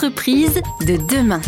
De 0.00 0.96
demain. 1.14 1.42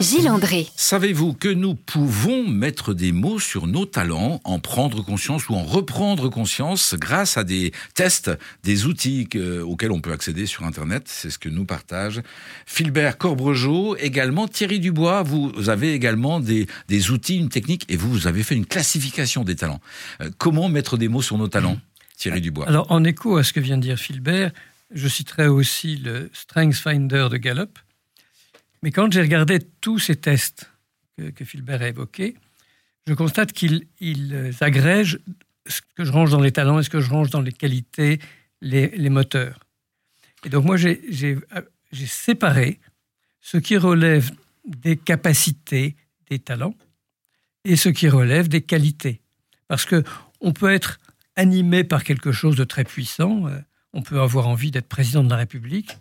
Gilles 0.00 0.28
André. 0.28 0.66
Savez-vous 0.74 1.32
que 1.32 1.48
nous 1.48 1.76
pouvons 1.76 2.44
mettre 2.44 2.92
des 2.92 3.12
mots 3.12 3.38
sur 3.38 3.68
nos 3.68 3.86
talents, 3.86 4.40
en 4.42 4.58
prendre 4.58 5.04
conscience 5.04 5.48
ou 5.48 5.54
en 5.54 5.62
reprendre 5.62 6.28
conscience 6.28 6.96
grâce 6.98 7.36
à 7.36 7.44
des 7.44 7.70
tests, 7.94 8.32
des 8.64 8.86
outils 8.86 9.28
auxquels 9.62 9.92
on 9.92 10.00
peut 10.00 10.10
accéder 10.10 10.46
sur 10.46 10.64
Internet? 10.64 11.04
C'est 11.06 11.30
ce 11.30 11.38
que 11.38 11.48
nous 11.48 11.64
partage 11.64 12.20
Philbert 12.66 13.16
Corbregeau, 13.16 13.94
également 13.94 14.48
Thierry 14.48 14.80
Dubois. 14.80 15.22
Vous 15.22 15.68
avez 15.68 15.94
également 15.94 16.40
des, 16.40 16.66
des 16.88 17.12
outils, 17.12 17.36
une 17.36 17.48
technique, 17.48 17.84
et 17.88 17.96
vous, 17.96 18.10
vous 18.10 18.26
avez 18.26 18.42
fait 18.42 18.56
une 18.56 18.66
classification 18.66 19.44
des 19.44 19.54
talents. 19.54 19.80
Euh, 20.20 20.30
comment 20.36 20.68
mettre 20.68 20.96
des 20.96 21.06
mots 21.06 21.22
sur 21.22 21.38
nos 21.38 21.46
talents 21.46 21.78
Thierry 22.16 22.40
Dubois? 22.40 22.66
Alors, 22.66 22.90
en 22.90 23.04
écho 23.04 23.36
à 23.36 23.44
ce 23.44 23.52
que 23.52 23.60
vient 23.60 23.76
de 23.76 23.82
dire 23.82 23.98
Philbert, 23.98 24.50
je 24.90 25.08
citerai 25.08 25.48
aussi 25.48 25.96
le 25.96 26.30
Strength 26.32 26.76
Finder 26.76 27.28
de 27.30 27.36
Gallup 27.36 27.78
mais 28.82 28.90
quand 28.90 29.12
j'ai 29.12 29.20
regardé 29.20 29.60
tous 29.80 29.98
ces 29.98 30.16
tests 30.16 30.70
que, 31.16 31.44
Philbert 31.44 31.82
a 31.82 31.88
évoqués, 31.88 32.36
je 33.06 33.14
constate 33.14 33.52
qu'ils 33.52 33.86
agrègent 34.60 35.18
ce 35.66 35.80
que 35.96 36.04
je 36.04 36.12
range 36.12 36.30
dans 36.30 36.40
les 36.40 36.52
talents 36.52 36.78
et 36.78 36.82
ce 36.82 36.90
que 36.90 37.00
je 37.00 37.10
range 37.10 37.30
dans 37.30 37.40
les 37.40 37.52
qualités, 37.52 38.20
les, 38.60 39.10
moteurs. 39.10 39.58
Et 40.44 40.48
donc 40.48 40.64
moi, 40.64 40.76
j'ai 40.76 41.38
séparé 42.06 42.80
ce 43.40 43.58
qui 43.58 43.76
relève 43.76 44.30
des 44.64 44.96
capacités, 44.96 45.96
des 46.30 46.38
talents, 46.38 46.74
et 47.64 47.76
ce 47.76 47.88
qui 47.88 48.08
relève 48.08 48.48
des 48.48 48.62
qualités. 48.62 49.20
Parce 49.66 49.84
que 49.84 50.04
on 50.40 50.52
peut 50.52 50.72
être 50.72 51.00
animé 51.36 51.84
par 51.84 52.04
quelque 52.04 52.32
chose 52.32 52.56
de 52.56 52.64
très 52.64 52.84
puissant, 52.84 53.48
euh, 53.48 53.58
on 53.92 54.02
peut 54.02 54.20
avoir 54.20 54.48
envie 54.48 54.70
d'être 54.70 54.88
président 54.88 55.24
de 55.24 55.30
la 55.30 55.36
République, 55.36 55.96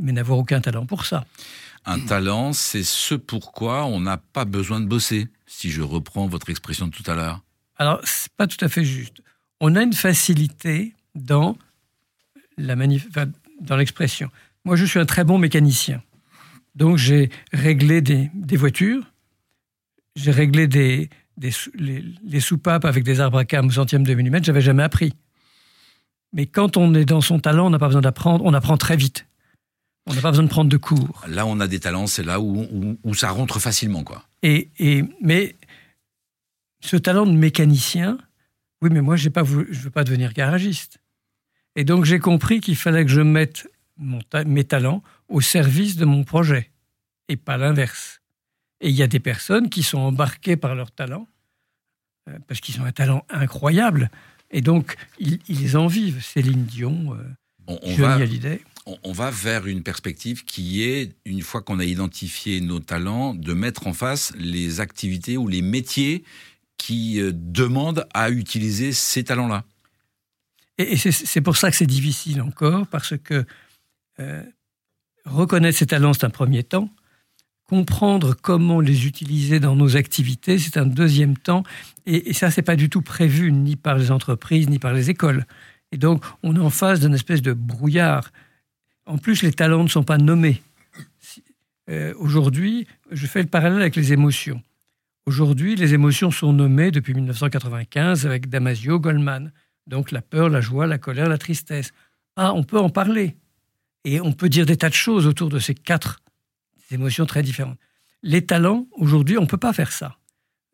mais 0.00 0.12
n'avoir 0.12 0.38
aucun 0.38 0.60
talent 0.60 0.86
pour 0.86 1.06
ça. 1.06 1.24
Un 1.84 1.98
talent, 2.00 2.52
c'est 2.52 2.84
ce 2.84 3.14
pourquoi 3.14 3.86
on 3.86 4.00
n'a 4.00 4.16
pas 4.16 4.44
besoin 4.44 4.80
de 4.80 4.86
bosser, 4.86 5.28
si 5.46 5.70
je 5.70 5.82
reprends 5.82 6.26
votre 6.26 6.50
expression 6.50 6.86
de 6.86 6.92
tout 6.92 7.08
à 7.10 7.14
l'heure. 7.14 7.42
Alors, 7.76 8.00
c'est 8.04 8.32
pas 8.32 8.46
tout 8.46 8.62
à 8.64 8.68
fait 8.68 8.84
juste. 8.84 9.22
On 9.60 9.74
a 9.74 9.82
une 9.82 9.92
facilité 9.92 10.94
dans 11.14 11.56
la 12.56 12.76
dans 13.60 13.76
l'expression. 13.76 14.30
Moi, 14.64 14.76
je 14.76 14.84
suis 14.84 15.00
un 15.00 15.06
très 15.06 15.24
bon 15.24 15.38
mécanicien. 15.38 16.02
Donc, 16.74 16.96
j'ai 16.96 17.30
réglé 17.52 18.00
des, 18.00 18.30
voitures, 18.56 19.04
j'ai 20.16 20.30
réglé 20.30 20.66
des, 20.66 21.10
les, 21.74 22.40
soupapes 22.40 22.84
avec 22.84 23.04
des 23.04 23.20
arbres 23.20 23.38
à 23.38 23.44
cam 23.44 23.66
au 23.66 23.70
centième 23.70 24.04
de 24.04 24.14
millimètre, 24.14 24.46
j'avais 24.46 24.60
jamais 24.60 24.82
appris. 24.82 25.12
Mais 26.32 26.46
quand 26.46 26.76
on 26.76 26.94
est 26.94 27.04
dans 27.04 27.20
son 27.20 27.38
talent, 27.38 27.66
on 27.66 27.70
n'a 27.70 27.78
pas 27.78 27.88
besoin 27.88 28.00
d'apprendre, 28.00 28.44
on 28.44 28.54
apprend 28.54 28.76
très 28.76 28.96
vite. 28.96 29.26
On 30.06 30.14
n'a 30.14 30.20
pas 30.20 30.30
besoin 30.30 30.44
de 30.44 30.50
prendre 30.50 30.70
de 30.70 30.76
cours. 30.76 31.22
Là, 31.28 31.46
on 31.46 31.60
a 31.60 31.68
des 31.68 31.78
talents, 31.78 32.06
c'est 32.06 32.24
là 32.24 32.40
où, 32.40 32.98
où, 33.04 33.14
ça 33.14 33.30
rentre 33.30 33.60
facilement, 33.60 34.02
quoi. 34.02 34.24
Et, 34.42 34.70
et, 34.78 35.04
mais 35.20 35.54
ce 36.80 36.96
talent 36.96 37.26
de 37.26 37.32
mécanicien, 37.32 38.18
oui, 38.82 38.90
mais 38.90 39.00
moi, 39.00 39.16
je 39.16 39.28
ne 39.28 39.74
veux 39.74 39.90
pas 39.90 40.04
devenir 40.04 40.32
garagiste. 40.32 40.98
Et 41.76 41.84
donc, 41.84 42.04
j'ai 42.04 42.18
compris 42.18 42.60
qu'il 42.60 42.76
fallait 42.76 43.04
que 43.04 43.10
je 43.10 43.20
mette 43.20 43.68
mon 43.96 44.20
mes 44.46 44.64
talents 44.64 45.02
au 45.28 45.40
service 45.40 45.96
de 45.96 46.04
mon 46.04 46.24
projet, 46.24 46.70
et 47.28 47.36
pas 47.36 47.56
l'inverse. 47.56 48.20
Et 48.80 48.88
il 48.88 48.96
y 48.96 49.02
a 49.02 49.06
des 49.06 49.20
personnes 49.20 49.70
qui 49.70 49.82
sont 49.82 49.98
embarquées 49.98 50.56
par 50.56 50.74
leur 50.74 50.90
talent, 50.90 51.28
euh, 52.28 52.38
parce 52.48 52.60
qu'ils 52.60 52.80
ont 52.80 52.84
un 52.84 52.92
talent 52.92 53.24
incroyable, 53.30 54.10
et 54.52 54.60
donc, 54.60 54.96
ils, 55.18 55.76
en 55.76 55.86
vivent. 55.86 56.22
Céline 56.22 56.64
Dion, 56.64 57.14
euh, 57.14 57.22
on, 57.66 57.78
on 57.82 57.96
Johnny 57.96 58.22
Hallyday 58.22 58.62
on 58.86 59.12
va 59.12 59.30
vers 59.30 59.66
une 59.66 59.82
perspective 59.82 60.44
qui 60.44 60.82
est, 60.82 61.14
une 61.24 61.42
fois 61.42 61.62
qu'on 61.62 61.78
a 61.78 61.84
identifié 61.84 62.60
nos 62.60 62.80
talents, 62.80 63.34
de 63.34 63.52
mettre 63.52 63.86
en 63.86 63.92
face 63.92 64.32
les 64.36 64.80
activités 64.80 65.36
ou 65.36 65.46
les 65.46 65.62
métiers 65.62 66.24
qui 66.78 67.20
euh, 67.20 67.30
demandent 67.32 68.06
à 68.12 68.30
utiliser 68.30 68.92
ces 68.92 69.22
talents-là. 69.22 69.64
Et, 70.78 70.96
c'est 70.96 71.40
pour 71.40 71.56
ça 71.56 71.70
que 71.70 71.76
c'est 71.76 71.86
difficile 71.86 72.42
encore, 72.42 72.86
parce 72.88 73.16
que 73.16 73.44
euh, 74.18 74.42
reconnaître 75.24 75.78
ces 75.78 75.86
talents, 75.86 76.12
c'est 76.12 76.24
un 76.24 76.30
premier 76.30 76.64
temps. 76.64 76.88
Comprendre 77.68 78.34
comment 78.40 78.80
les 78.80 79.06
utiliser 79.06 79.60
dans 79.60 79.76
nos 79.76 79.96
activités, 79.96 80.58
c'est 80.58 80.76
un 80.76 80.86
deuxième 80.86 81.36
temps. 81.36 81.62
Et, 82.06 82.30
et 82.30 82.32
ça, 82.32 82.50
c'est 82.50 82.62
pas 82.62 82.76
du 82.76 82.90
tout 82.90 83.02
prévu 83.02 83.50
ni 83.52 83.76
par 83.76 83.96
les 83.96 84.10
entreprises, 84.10 84.68
ni 84.68 84.78
par 84.78 84.92
les 84.92 85.10
écoles. 85.10 85.46
Et 85.92 85.98
donc, 85.98 86.24
on 86.42 86.56
est 86.56 86.60
en 86.60 86.70
face 86.70 87.00
d'une 87.00 87.14
espèce 87.14 87.42
de 87.42 87.52
brouillard. 87.52 88.30
En 89.06 89.18
plus, 89.18 89.42
les 89.42 89.52
talents 89.52 89.82
ne 89.82 89.88
sont 89.88 90.04
pas 90.04 90.18
nommés. 90.18 90.62
Euh, 91.90 92.14
aujourd'hui, 92.18 92.86
je 93.10 93.26
fais 93.26 93.42
le 93.42 93.48
parallèle 93.48 93.80
avec 93.80 93.96
les 93.96 94.12
émotions. 94.12 94.62
Aujourd'hui, 95.26 95.76
les 95.76 95.94
émotions 95.94 96.30
sont 96.30 96.52
nommées 96.52 96.90
depuis 96.90 97.14
1995 97.14 98.26
avec 98.26 98.48
Damasio 98.48 98.98
Goldman. 98.98 99.52
Donc 99.86 100.10
la 100.10 100.22
peur, 100.22 100.48
la 100.48 100.60
joie, 100.60 100.86
la 100.86 100.98
colère, 100.98 101.28
la 101.28 101.38
tristesse. 101.38 101.92
Ah, 102.36 102.52
on 102.54 102.64
peut 102.64 102.78
en 102.78 102.88
parler. 102.88 103.36
Et 104.04 104.20
on 104.20 104.32
peut 104.32 104.48
dire 104.48 104.66
des 104.66 104.76
tas 104.76 104.88
de 104.88 104.94
choses 104.94 105.26
autour 105.26 105.48
de 105.48 105.58
ces 105.58 105.74
quatre 105.74 106.20
émotions 106.94 107.26
très 107.26 107.42
différentes. 107.42 107.78
Les 108.22 108.44
talents, 108.44 108.86
aujourd'hui, 108.92 109.38
on 109.38 109.42
ne 109.42 109.46
peut 109.46 109.56
pas 109.56 109.72
faire 109.72 109.92
ça. 109.92 110.18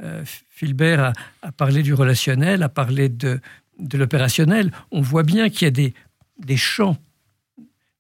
Euh, 0.03 0.23
Philbert 0.51 1.13
a, 1.43 1.53
parlé 1.53 1.83
du 1.83 1.95
relationnel, 1.95 2.63
a 2.63 2.69
parlé 2.69 3.09
de, 3.09 3.41
de 3.79 3.99
l'opérationnel. 3.99 4.73
On 4.91 5.01
voit 5.01 5.23
bien 5.23 5.49
qu'il 5.49 5.63
y 5.63 5.69
a 5.69 5.71
des, 5.71 5.95
des 6.39 6.57
champs 6.57 6.99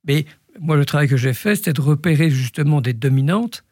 mais 0.08 0.24
moi, 0.58 0.76
le 0.76 0.84
travail 0.84 1.06
que 1.06 1.16
j'ai 1.16 1.34
fait, 1.34 1.54
c'était 1.54 1.72
de 1.72 1.80
repérer 1.80 2.30
justement 2.30 2.80
des 2.80 2.94
dominantes 2.94 3.64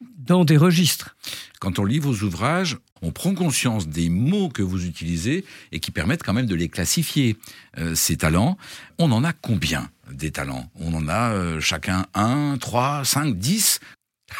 dans 0.00 0.44
des 0.44 0.56
registres. 0.56 1.16
Quand 1.58 1.78
on 1.78 1.84
lit 1.84 1.98
vos 1.98 2.14
ouvrages, 2.22 2.78
on 3.02 3.10
prend 3.10 3.34
conscience 3.34 3.88
des 3.88 4.08
mots 4.08 4.48
que 4.48 4.62
vous 4.62 4.86
utilisez 4.86 5.44
et 5.72 5.80
qui 5.80 5.90
permettent 5.90 6.22
quand 6.22 6.32
même 6.32 6.46
de 6.46 6.54
les 6.54 6.68
classifier. 6.68 7.36
Euh, 7.78 7.94
ces 7.94 8.16
talents, 8.16 8.58
on 8.98 9.10
en 9.12 9.24
a 9.24 9.32
combien 9.32 9.90
des 10.12 10.30
talents? 10.30 10.70
On 10.80 10.94
en 10.94 11.08
a 11.08 11.32
euh, 11.32 11.60
chacun 11.60 12.06
un, 12.14 12.58
trois, 12.58 13.04
cinq, 13.04 13.38
dix? 13.38 13.80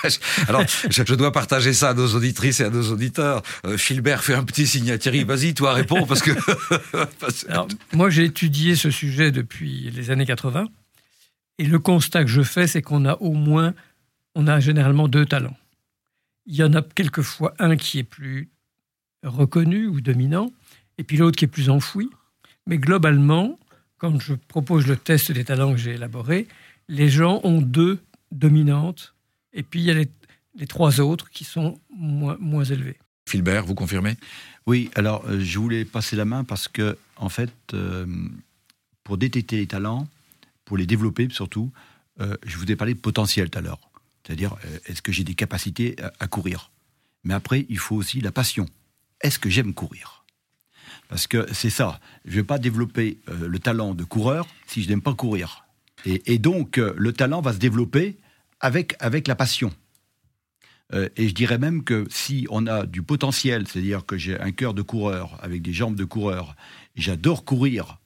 Alors, 0.48 0.65
je, 0.88 1.15
dois 1.15 1.32
partager 1.32 1.72
ça 1.72 1.91
à 1.91 1.94
nos 1.94 2.15
auditrices 2.15 2.60
et 2.60 2.65
à 2.65 2.71
nos 2.71 2.93
auditeurs. 2.93 3.43
Euh, 3.65 3.76
Philbert 3.76 4.22
fait 4.22 4.34
un 4.34 4.44
petit 4.44 4.66
signe 4.66 4.91
à 4.91 4.98
Thierry. 4.98 5.25
Vas-y, 5.25 5.54
toi, 5.54 5.75
réponds 5.75 6.06
parce 6.06 6.22
que. 6.22 6.31
moi, 7.92 8.10
j'ai 8.10 8.25
étudié 8.25 8.77
ce 8.77 8.91
sujet 8.91 9.31
depuis 9.31 9.91
les 9.91 10.10
années 10.10 10.27
80. 10.27 10.66
Et 11.59 11.65
le 11.65 11.78
constat 11.78 12.25
que 12.25 12.31
je 12.31 12.42
fais, 12.42 12.66
c'est 12.66 12.82
qu'on 12.82 13.04
a 13.04 13.15
au 13.16 13.32
moins, 13.32 13.75
on 14.34 14.47
a 14.47 14.60
généralement 14.60 15.09
deux 15.09 15.27
talents. 15.27 15.56
Il 16.47 16.56
y 16.56 16.62
en 16.62 16.73
a 16.75 16.83
quelquefois 16.83 17.55
un 17.59 17.77
qui 17.77 17.99
est 17.99 18.05
plus 18.05 18.51
reconnu 19.23 19.87
ou 19.87 20.01
dominant, 20.01 20.51
et 20.99 21.05
puis 21.05 21.17
l'autre 21.17 21.37
qui 21.37 21.45
est 21.45 21.49
plus 21.49 21.71
enfoui. 21.71 22.11
Mais 22.67 22.78
globalement, 22.78 23.59
quand 23.99 24.19
je 24.19 24.34
propose 24.34 24.87
le 24.87 24.97
test 24.97 25.33
des 25.33 25.45
talents 25.45 25.73
que 25.73 25.78
j'ai 25.78 25.93
élaboré, 25.93 26.49
les 26.89 27.09
gens 27.09 27.41
ont 27.45 27.61
deux 27.61 28.01
dominantes, 28.33 29.15
et 29.53 29.62
puis 29.62 29.81
il 29.81 29.87
y 29.87 29.91
a 29.91 29.95
les, 29.95 30.67
trois 30.67 31.01
autres 31.01 31.31
qui 31.31 31.45
sont 31.45 31.78
moins, 31.91 32.37
moins 32.41 32.65
élevés. 32.65 32.99
Philbert, 33.28 33.65
vous 33.65 33.75
confirmez? 33.75 34.17
Oui, 34.67 34.91
alors 34.95 35.25
euh, 35.27 35.41
je 35.41 35.59
voulais 35.59 35.84
passer 35.84 36.17
la 36.17 36.25
main 36.25 36.45
parce 36.45 36.69
que, 36.69 36.99
en 37.17 37.28
fait, 37.28 37.53
euh, 37.75 38.07
pour 39.05 39.19
détecter 39.19 39.57
les 39.57 39.67
talents, 39.67 40.09
pour 40.65 40.77
les 40.77 40.87
développer 40.87 41.28
surtout, 41.31 41.72
euh, 42.21 42.37
je 42.45 42.57
vous 42.57 42.71
ai 42.71 42.77
parlé 42.77 42.95
de 42.95 43.01
potentiel 43.01 43.51
tout 43.51 43.59
à 43.59 43.62
l'heure. 43.62 43.90
C'est-à-dire, 44.25 44.57
euh, 44.65 44.79
est-ce 44.87 45.03
que 45.03 45.13
j'ai 45.13 45.25
des 45.25 45.35
capacités 45.35 45.97
à, 46.19 46.27
courir? 46.27 46.71
Mais 47.25 47.35
après, 47.35 47.67
il 47.69 47.79
faut 47.79 47.97
aussi 47.97 48.21
la 48.21 48.33
passion. 48.33 48.67
Est-ce 49.21 49.39
que 49.39 49.51
j'aime 49.51 49.75
courir? 49.75 50.25
Parce 51.09 51.27
que 51.27 51.47
c'est 51.53 51.71
ça. 51.71 52.01
Je 52.25 52.31
ne 52.31 52.37
vais 52.37 52.45
pas 52.45 52.59
développer 52.59 53.19
euh, 53.29 53.49
le 53.49 53.59
talent 53.59 53.95
de 53.95 54.05
coureur 54.05 54.47
si 54.67 54.83
je 54.83 54.89
n'aime 54.89 55.03
pas 55.03 55.15
courir. 55.15 55.65
Et, 56.07 56.39
donc, 56.39 56.79
le 56.79 57.13
talent 57.13 57.43
va 57.43 57.53
se 57.53 57.59
développer 57.59 58.17
avec, 58.59 58.97
avec 59.01 59.28
la 59.28 59.34
passion. 59.34 59.71
et 60.95 61.28
je 61.28 61.34
dirais 61.34 61.59
même 61.59 61.84
que 61.84 62.07
si 62.09 62.47
on 62.49 62.66
a 62.66 62.87
du 62.87 63.03
potentiel, 63.03 63.69
c'est-à-dire 63.69 64.07
que 64.07 64.16
j'ai 64.16 64.41
un 64.41 64.51
cœur 64.51 64.73
de 64.73 64.81
coureur 64.81 65.39
avec 65.43 65.61
des 65.61 65.75
jambes 65.75 65.97
de 65.97 66.07
coureur, 66.07 66.57
j'adore 66.97 67.45
courir 67.45 68.01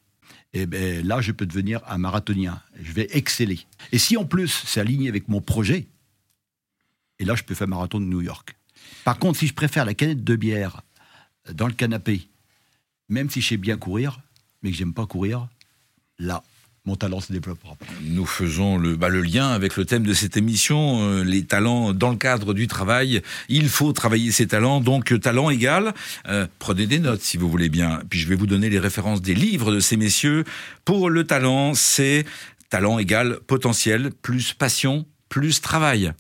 et 0.55 0.63
eh 0.63 0.67
ben 0.67 1.05
là, 1.05 1.21
je 1.21 1.33
peux 1.33 1.47
devenir 1.47 1.81
un 1.89 1.99
marathonien. 1.99 2.61
Je 2.81 2.93
vais 2.93 3.09
exceller. 3.11 3.59
Et 3.91 3.99
si 3.99 4.17
en 4.17 4.25
plus, 4.25 4.63
c'est 4.65 4.79
aligné 4.79 5.09
avec 5.09 5.27
mon 5.27 5.41
projet, 5.41 5.89
et 7.19 7.25
là, 7.25 7.35
je 7.35 7.43
peux 7.43 7.55
faire 7.55 7.69
marathon 7.69 8.01
de 8.01 8.07
New 8.07 8.23
York. 8.23 8.57
Par 9.05 9.19
contre, 9.19 9.39
si 9.39 9.47
je 9.47 9.55
préfère 9.55 9.85
la 9.85 9.95
canette 9.95 10.25
de 10.25 10.37
bière 10.37 10.83
dans 11.53 11.67
le 11.67 11.73
canapé, 11.73 12.29
même 13.09 13.31
si 13.31 13.41
je 13.41 13.49
sais 13.49 13.57
bien 13.57 13.77
courir, 13.77 14.21
mais 14.63 14.71
que 14.71 14.77
j'aime 14.77 14.95
pas 14.95 15.07
courir, 15.07 15.49
là, 16.19 16.43
mon 16.87 16.97
talent 16.97 17.21
se 17.21 17.33
développera. 17.33 17.77
Nous 18.03 18.27
faisons 18.27 18.77
le, 18.77 18.97
bah, 18.97 19.09
le 19.09 19.23
lien 19.23 19.49
avec 19.49 19.77
le 19.77 19.87
thème 19.87 20.03
de 20.03 20.13
cette 20.13 20.37
émission, 20.37 21.03
euh, 21.03 21.25
les 21.25 21.45
talents 21.45 21.95
dans 21.95 22.11
le 22.11 22.17
cadre 22.17 22.53
du 22.53 22.67
travail. 22.67 23.23
Il 23.49 23.71
faut 23.71 23.93
travailler 23.93 24.31
ses 24.33 24.47
talents, 24.47 24.81
donc 24.81 25.19
talent 25.21 25.49
égal. 25.49 25.95
Euh, 26.29 26.47
prenez 26.59 26.87
des 26.87 26.99
notes 26.99 27.23
si 27.23 27.39
vous 27.39 27.49
voulez 27.51 27.71
bien. 27.71 28.03
Puis 28.11 28.19
je 28.19 28.29
vais 28.29 28.35
vous 28.35 28.47
donner 28.47 28.69
les 28.69 28.79
références 28.79 29.23
des 29.23 29.35
livres 29.35 29.73
de 29.73 29.81
ces 29.81 29.97
messieurs. 29.97 30.45
Pour 30.85 31.09
le 31.09 31.25
talent, 31.25 31.73
c'est 31.73 32.27
talent 32.69 32.99
égal 32.99 33.39
potentiel 33.47 34.11
plus 34.21 34.53
passion 34.53 35.07
plus 35.31 35.63
travail. 35.63 36.13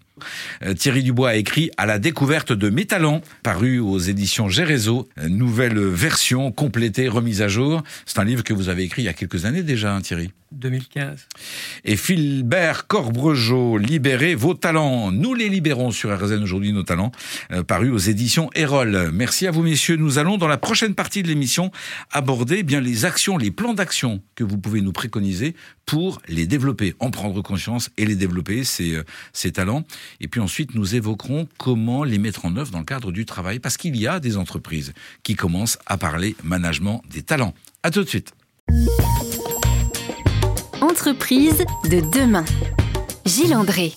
Euh, 0.62 0.74
Thierry 0.74 1.02
Dubois 1.02 1.30
a 1.30 1.34
écrit 1.34 1.70
À 1.76 1.86
la 1.86 1.98
découverte 1.98 2.52
de 2.52 2.70
mes 2.70 2.84
talents, 2.84 3.20
paru 3.42 3.80
aux 3.80 3.98
éditions 3.98 4.48
Gérézo, 4.48 5.08
nouvelle 5.28 5.78
version 5.78 6.52
complétée, 6.52 7.08
remise 7.08 7.42
à 7.42 7.48
jour. 7.48 7.82
C'est 8.06 8.18
un 8.18 8.24
livre 8.24 8.44
que 8.44 8.52
vous 8.52 8.68
avez 8.68 8.84
écrit 8.84 9.02
il 9.02 9.06
y 9.06 9.08
a 9.08 9.12
quelques 9.12 9.44
années 9.44 9.62
déjà, 9.62 9.94
hein, 9.94 10.00
Thierry 10.00 10.30
2015. 10.54 11.26
Et 11.84 11.96
Philbert 11.96 12.86
Corbregeau, 12.86 13.76
Libérez 13.76 14.34
vos 14.34 14.54
talents. 14.54 15.10
Nous 15.10 15.34
les 15.34 15.48
libérons 15.48 15.90
sur 15.90 16.16
RZN 16.16 16.42
aujourd'hui, 16.42 16.72
nos 16.72 16.82
talents, 16.82 17.12
euh, 17.52 17.62
paru 17.62 17.90
aux 17.90 17.98
éditions 17.98 18.50
Erol. 18.54 19.10
Merci 19.12 19.46
à 19.46 19.50
vous, 19.50 19.62
messieurs. 19.62 19.96
Nous 19.96 20.18
allons, 20.18 20.38
dans 20.38 20.48
la 20.48 20.58
prochaine 20.58 20.94
partie 20.94 21.22
de 21.22 21.28
l'émission, 21.28 21.70
aborder 22.12 22.58
eh 22.58 22.62
bien 22.62 22.80
les 22.80 23.04
actions, 23.04 23.36
les 23.36 23.50
plans 23.50 23.74
d'action 23.74 24.22
que 24.34 24.44
vous 24.44 24.58
pouvez 24.58 24.80
nous 24.80 24.92
préconiser 24.92 25.54
pour 25.86 26.22
les 26.28 26.46
développer, 26.46 26.94
en 26.98 27.10
prendre 27.10 27.42
conscience 27.42 27.90
et 27.98 28.06
les 28.06 28.16
développer, 28.16 28.64
ces, 28.64 28.94
euh, 28.94 29.04
ces 29.32 29.52
talents. 29.52 29.84
Et 30.20 30.28
puis 30.28 30.40
ensuite, 30.40 30.74
nous 30.74 30.94
évoquerons 30.94 31.48
comment 31.58 32.04
les 32.04 32.18
mettre 32.18 32.44
en 32.44 32.56
œuvre 32.56 32.70
dans 32.70 32.78
le 32.78 32.84
cadre 32.84 33.12
du 33.12 33.26
travail, 33.26 33.58
parce 33.58 33.76
qu'il 33.76 33.96
y 33.96 34.06
a 34.06 34.20
des 34.20 34.36
entreprises 34.36 34.92
qui 35.22 35.34
commencent 35.34 35.78
à 35.86 35.96
parler 35.96 36.36
management 36.42 37.02
des 37.10 37.22
talents. 37.22 37.54
À 37.82 37.90
tout 37.90 38.02
de 38.02 38.08
suite. 38.08 38.32
Entreprise 40.80 41.64
de 41.90 42.00
demain. 42.12 42.44
Gilles 43.24 43.54
André. 43.54 43.92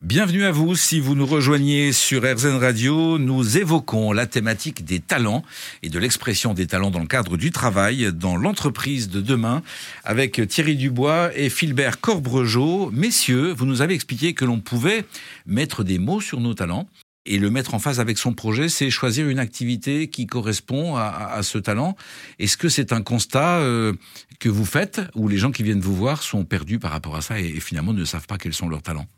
Bienvenue 0.00 0.44
à 0.44 0.52
vous. 0.52 0.76
Si 0.76 1.00
vous 1.00 1.16
nous 1.16 1.26
rejoignez 1.26 1.92
sur 1.92 2.22
RZN 2.22 2.58
Radio, 2.58 3.18
nous 3.18 3.58
évoquons 3.58 4.12
la 4.12 4.26
thématique 4.26 4.84
des 4.84 5.00
talents 5.00 5.42
et 5.82 5.88
de 5.88 5.98
l'expression 5.98 6.54
des 6.54 6.68
talents 6.68 6.92
dans 6.92 7.00
le 7.00 7.08
cadre 7.08 7.36
du 7.36 7.50
travail 7.50 8.12
dans 8.12 8.36
l'entreprise 8.36 9.08
de 9.08 9.20
demain 9.20 9.60
avec 10.04 10.40
Thierry 10.46 10.76
Dubois 10.76 11.36
et 11.36 11.50
Philbert 11.50 12.00
Corbregeau. 12.00 12.92
Messieurs, 12.92 13.52
vous 13.52 13.66
nous 13.66 13.82
avez 13.82 13.94
expliqué 13.94 14.34
que 14.34 14.44
l'on 14.44 14.60
pouvait 14.60 15.04
mettre 15.46 15.82
des 15.82 15.98
mots 15.98 16.20
sur 16.20 16.40
nos 16.40 16.54
talents 16.54 16.88
et 17.26 17.38
le 17.40 17.50
mettre 17.50 17.74
en 17.74 17.80
phase 17.80 17.98
avec 17.98 18.18
son 18.18 18.34
projet, 18.34 18.68
c'est 18.68 18.90
choisir 18.90 19.28
une 19.28 19.40
activité 19.40 20.08
qui 20.08 20.26
correspond 20.26 20.94
à, 20.94 21.40
ce 21.42 21.58
talent. 21.58 21.96
Est-ce 22.38 22.56
que 22.56 22.68
c'est 22.68 22.92
un 22.92 23.02
constat 23.02 23.58
euh, 23.58 23.94
que 24.38 24.48
vous 24.48 24.64
faites 24.64 25.00
où 25.16 25.26
les 25.26 25.38
gens 25.38 25.50
qui 25.50 25.64
viennent 25.64 25.80
vous 25.80 25.96
voir 25.96 26.22
sont 26.22 26.44
perdus 26.44 26.78
par 26.78 26.92
rapport 26.92 27.16
à 27.16 27.20
ça 27.20 27.40
et 27.40 27.58
finalement 27.58 27.92
ne 27.92 28.04
savent 28.04 28.28
pas 28.28 28.38
quels 28.38 28.54
sont 28.54 28.68
leurs 28.68 28.82
talents? 28.82 29.08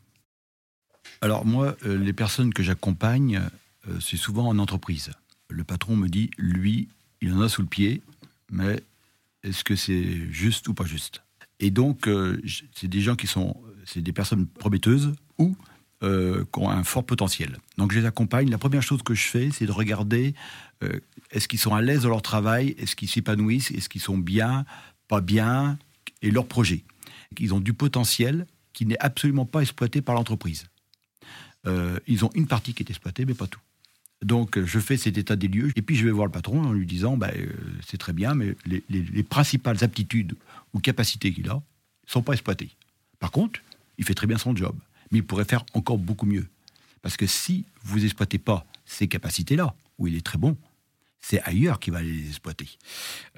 Alors 1.21 1.45
moi, 1.45 1.75
euh, 1.85 1.97
les 1.97 2.13
personnes 2.13 2.53
que 2.53 2.63
j'accompagne, 2.63 3.41
euh, 3.87 3.99
c'est 3.99 4.17
souvent 4.17 4.47
en 4.47 4.57
entreprise. 4.57 5.11
Le 5.49 5.63
patron 5.63 5.95
me 5.95 6.07
dit, 6.07 6.31
lui, 6.37 6.89
il 7.21 7.33
en 7.33 7.41
a 7.41 7.49
sous 7.49 7.61
le 7.61 7.67
pied, 7.67 8.01
mais 8.51 8.81
est-ce 9.43 9.63
que 9.63 9.75
c'est 9.75 10.31
juste 10.31 10.67
ou 10.67 10.73
pas 10.73 10.85
juste? 10.85 11.21
Et 11.59 11.69
donc, 11.69 12.07
euh, 12.07 12.41
c'est 12.75 12.87
des 12.87 13.01
gens 13.01 13.15
qui 13.15 13.27
sont, 13.27 13.55
c'est 13.85 14.01
des 14.01 14.13
personnes 14.13 14.47
prometteuses 14.47 15.13
ou 15.37 15.55
qui 16.03 16.59
ont 16.59 16.67
un 16.67 16.83
fort 16.83 17.05
potentiel. 17.05 17.59
Donc 17.77 17.91
je 17.91 17.99
les 17.99 18.07
accompagne. 18.07 18.49
La 18.49 18.57
première 18.57 18.81
chose 18.81 19.03
que 19.03 19.13
je 19.13 19.27
fais, 19.27 19.51
c'est 19.51 19.67
de 19.67 19.71
regarder 19.71 20.33
est-ce 21.29 21.47
qu'ils 21.47 21.59
sont 21.59 21.75
à 21.75 21.81
l'aise 21.83 22.01
dans 22.01 22.09
leur 22.09 22.23
travail, 22.23 22.73
est-ce 22.79 22.95
qu'ils 22.95 23.07
s'épanouissent, 23.07 23.69
est-ce 23.69 23.87
qu'ils 23.87 24.01
sont 24.01 24.17
bien, 24.17 24.65
pas 25.07 25.21
bien, 25.21 25.77
et 26.23 26.31
leur 26.31 26.47
projet. 26.47 26.83
Ils 27.37 27.53
ont 27.53 27.59
du 27.59 27.73
potentiel 27.73 28.47
qui 28.73 28.87
n'est 28.87 28.99
absolument 28.99 29.45
pas 29.45 29.61
exploité 29.61 30.01
par 30.01 30.15
l'entreprise. 30.15 30.65
Euh, 31.67 31.99
ils 32.07 32.25
ont 32.25 32.29
une 32.33 32.47
partie 32.47 32.73
qui 32.73 32.83
est 32.83 32.89
exploitée, 32.89 33.25
mais 33.25 33.33
pas 33.33 33.47
tout. 33.47 33.59
Donc, 34.23 34.63
je 34.63 34.79
fais 34.79 34.97
cet 34.97 35.17
état 35.17 35.35
des 35.35 35.47
lieux, 35.47 35.71
et 35.75 35.81
puis 35.81 35.95
je 35.95 36.05
vais 36.05 36.11
voir 36.11 36.27
le 36.27 36.31
patron 36.31 36.61
en 36.63 36.73
lui 36.73 36.85
disant 36.85 37.17
bah, 37.17 37.31
euh, 37.35 37.47
c'est 37.87 37.97
très 37.97 38.13
bien, 38.13 38.35
mais 38.35 38.55
les, 38.65 39.23
principales 39.23 39.83
aptitudes 39.83 40.35
ou 40.73 40.79
capacités 40.79 41.33
qu'il 41.33 41.49
a 41.49 41.55
ne 41.55 41.61
sont 42.05 42.21
pas 42.21 42.33
exploitées. 42.33 42.69
Par 43.19 43.31
contre, 43.31 43.59
il 43.97 44.05
fait 44.05 44.13
très 44.13 44.27
bien 44.27 44.37
son 44.37 44.55
job, 44.55 44.75
mais 45.11 45.19
il 45.19 45.23
pourrait 45.23 45.45
faire 45.45 45.65
encore 45.73 45.97
beaucoup 45.97 46.25
mieux. 46.25 46.47
Parce 47.01 47.17
que 47.17 47.25
si 47.25 47.65
vous 47.83 47.99
n'exploitez 47.99 48.37
pas 48.37 48.65
ces 48.85 49.07
capacités-là, 49.07 49.73
où 49.97 50.07
il 50.07 50.15
est 50.15 50.25
très 50.25 50.37
bon, 50.37 50.55
c'est 51.19 51.41
ailleurs 51.43 51.79
qu'il 51.79 51.93
va 51.93 52.01
les 52.01 52.27
exploiter. 52.27 52.69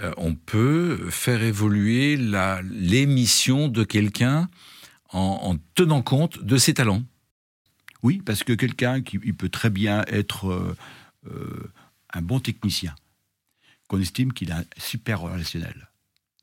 Euh, 0.02 0.14
on 0.18 0.36
peut 0.36 1.10
faire 1.10 1.44
évoluer 1.44 2.18
les 2.18 3.06
missions 3.06 3.68
de 3.68 3.84
quelqu'un 3.84 4.50
en 5.12 5.58
tenant 5.76 6.02
compte 6.02 6.44
de 6.44 6.58
ses 6.58 6.74
talents. 6.74 7.04
Oui, 8.04 8.22
parce 8.24 8.44
que 8.44 8.54
quelqu'un 8.54 9.02
qui 9.02 9.18
peut 9.18 9.50
très 9.50 9.70
bien 9.70 10.04
être 10.08 10.50
euh, 10.50 10.76
euh, 11.32 11.72
un 12.14 12.22
bon 12.22 12.40
technicien, 12.40 12.94
qu'on 13.88 14.00
estime 14.00 14.34
qu'il 14.34 14.52
est 14.52 14.80
super 14.80 15.22
relationnel. 15.22 15.90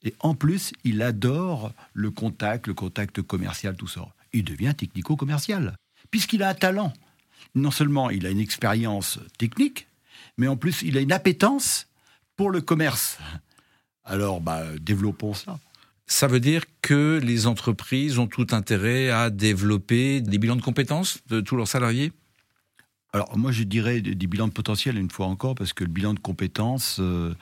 Et 0.03 0.15
en 0.21 0.35
plus, 0.35 0.73
il 0.85 1.03
adore 1.03 1.73
le 1.93 2.11
contact, 2.11 2.67
le 2.67 2.75
contact 2.75 3.21
commercial, 3.21 3.77
tout 3.77 3.87
ça. 3.87 4.09
Il 4.33 4.45
devient 4.45 4.75
technico-commercial, 4.75 5.77
puisqu'il 6.11 6.43
a 6.43 6.49
un 6.49 6.55
talent. 6.55 6.95
Non 7.55 7.71
seulement 7.71 8.11
il 8.11 8.27
a 8.27 8.31
une 8.31 8.41
expérience 8.41 9.19
technique, 9.37 9.87
mais 10.39 10.49
en 10.49 10.57
plus 10.57 10.83
il 10.83 10.97
a 10.97 11.01
une 11.01 11.13
appétence 11.13 11.89
pour 12.37 12.51
le 12.51 12.63
commerce. 12.63 13.19
Alors, 14.05 14.41
bah, 14.41 14.65
développons 14.81 15.35
ça. 15.35 15.59
Ça 16.11 16.27
veut 16.27 16.41
dire 16.41 16.65
que 16.83 17.21
les 17.23 17.47
entreprises 17.47 18.19
ont 18.19 18.27
tout 18.27 18.49
intérêt 18.51 19.11
à 19.11 19.31
développer 19.31 20.21
des 20.21 20.39
bilans 20.39 20.57
de 20.57 20.61
compétences 20.61 21.21
de 21.29 21.41
tous 21.41 21.55
leurs 21.55 21.69
salariés? 21.69 22.13
Alors 23.13 23.39
moi 23.39 23.53
je 23.53 23.63
dirais 23.63 24.01
des 24.01 24.27
bilans 24.27 24.49
de 24.49 24.53
potentiel 24.53 24.99
une 24.99 25.09
fois 25.09 25.27
encore, 25.27 25.55
parce 25.55 25.73
que 25.73 25.85
le 25.85 25.91
bilan 25.91 26.13
de 26.13 26.19
compétences, 26.19 26.99
euh, 26.99 27.33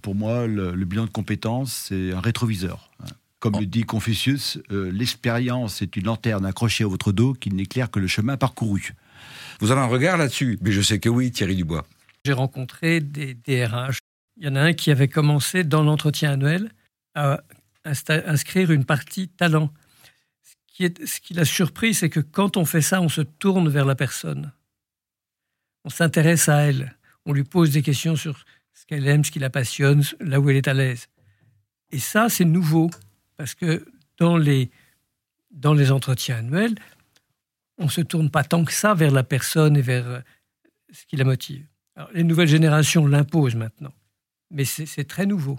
pour 0.00 0.14
moi 0.14 0.46
le, 0.46 0.72
bilan 0.84 1.06
de 1.06 1.10
compétences 1.10 1.88
c'est 1.88 2.12
un 2.12 2.20
rétroviseur. 2.20 2.88
Comme 3.40 3.58
le 3.58 3.66
dit 3.66 3.82
Confucius, 3.82 4.60
euh, 4.70 4.92
l'expérience 4.92 5.82
est 5.82 5.96
une 5.96 6.04
lanterne 6.04 6.46
accrochée 6.46 6.84
à 6.84 6.88
votre 6.88 7.10
dos 7.10 7.34
qui 7.34 7.50
n'éclaire 7.50 7.90
que 7.90 7.98
le 7.98 8.06
chemin 8.06 8.36
parcouru. 8.36 8.94
Vous 9.58 9.72
avez 9.72 9.80
un 9.80 9.86
regard 9.86 10.16
là-dessus? 10.16 10.56
Mais 10.62 10.70
je 10.70 10.82
sais 10.82 11.00
que 11.00 11.08
oui, 11.08 11.32
Thierry 11.32 11.56
Dubois. 11.56 11.84
J'ai 12.24 12.32
rencontré 12.32 13.00
des 13.00 13.34
DRH. 13.34 13.98
Il 14.36 14.46
y 14.46 14.48
en 14.48 14.54
a 14.54 14.60
un 14.60 14.72
qui 14.72 14.92
avait 14.92 15.08
commencé 15.08 15.64
dans 15.64 15.82
l'entretien 15.82 16.32
annuel 16.32 16.70
à 17.16 17.42
inscrire 18.26 18.70
une 18.70 18.84
partie 18.84 19.28
talent. 19.28 19.72
Ce 20.78 21.20
qui, 21.20 21.34
l'a 21.34 21.44
surpris, 21.44 21.94
c'est 21.94 22.08
que 22.08 22.20
quand 22.20 22.56
on 22.56 22.64
fait 22.64 22.82
ça, 22.82 23.00
on 23.00 23.08
se 23.08 23.20
tourne 23.20 23.68
vers 23.68 23.84
la 23.84 23.96
personne. 23.96 24.52
On 25.84 25.90
s'intéresse 25.90 26.48
à 26.48 26.58
elle. 26.58 26.96
On 27.26 27.32
lui 27.32 27.44
pose 27.44 27.72
des 27.72 27.82
questions 27.82 28.14
sur 28.14 28.44
ce 28.74 28.86
qu'elle 28.86 29.06
aime, 29.08 29.24
ce 29.24 29.30
qui 29.30 29.40
la 29.40 29.50
passionne, 29.50 30.04
là 30.20 30.38
où 30.38 30.48
elle 30.50 30.56
est 30.56 30.68
à 30.68 30.74
l'aise. 30.74 31.08
Et 31.90 31.98
ça, 31.98 32.28
c'est 32.28 32.44
nouveau, 32.44 32.90
parce 33.36 33.54
que 33.54 33.84
dans 34.18 34.36
les, 34.36 34.70
dans 35.50 35.74
les 35.74 35.90
entretiens 35.90 36.36
annuels, 36.36 36.76
on 37.78 37.84
ne 37.84 37.90
se 37.90 38.00
tourne 38.00 38.30
pas 38.30 38.44
tant 38.44 38.64
que 38.64 38.72
ça 38.72 38.94
vers 38.94 39.10
la 39.10 39.22
personne 39.22 39.76
et 39.76 39.82
vers 39.82 40.06
euh, 40.06 40.20
ce 40.92 41.06
qui 41.06 41.16
la 41.16 41.24
motive. 41.24 41.66
les 42.12 42.24
nouvelles 42.24 42.48
générations 42.48 43.06
l'imposent 43.06 43.54
maintenant, 43.54 43.92
mais 44.50 44.64
c'est 44.64 45.04
très 45.04 45.26
nouveau. 45.26 45.58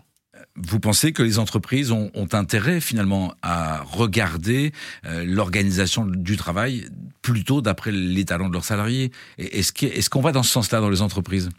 Vous 0.55 0.79
pensez 0.79 1.13
que 1.13 1.24
les 1.24 1.39
entreprises 1.39 1.91
ont, 1.91 2.12
intérêt 2.34 2.79
finalement 2.81 3.34
à 3.41 3.81
regarder 3.81 4.72
euh, 5.05 5.25
l'organisation 5.25 6.05
du 6.05 6.38
travail 6.38 6.88
plutôt 7.22 7.62
d'après 7.62 7.91
les 7.91 8.25
talents 8.25 8.50
de 8.50 8.53
leurs 8.53 8.65
salariés? 8.65 9.12
Est-ce 9.38 10.10
qu'on 10.10 10.22
va 10.22 10.31
dans 10.31 10.43
ce 10.43 10.51
sens-là 10.51 10.81
dans 10.81 10.89
les 10.89 11.01
entreprises? 11.01 11.50